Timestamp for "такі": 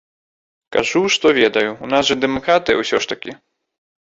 3.13-3.31